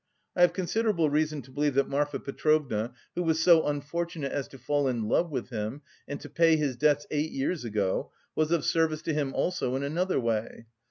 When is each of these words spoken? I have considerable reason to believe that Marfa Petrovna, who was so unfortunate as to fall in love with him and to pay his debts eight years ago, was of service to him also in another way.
I 0.35 0.41
have 0.41 0.51
considerable 0.53 1.11
reason 1.11 1.43
to 1.43 1.51
believe 1.51 1.75
that 1.75 1.87
Marfa 1.87 2.19
Petrovna, 2.19 2.91
who 3.13 3.21
was 3.21 3.39
so 3.39 3.67
unfortunate 3.67 4.31
as 4.31 4.47
to 4.47 4.57
fall 4.57 4.87
in 4.87 5.07
love 5.07 5.29
with 5.29 5.49
him 5.51 5.83
and 6.07 6.19
to 6.21 6.27
pay 6.27 6.55
his 6.55 6.75
debts 6.75 7.05
eight 7.11 7.29
years 7.31 7.63
ago, 7.63 8.11
was 8.33 8.49
of 8.49 8.65
service 8.65 9.03
to 9.03 9.13
him 9.13 9.31
also 9.35 9.75
in 9.75 9.83
another 9.83 10.19
way. 10.19 10.65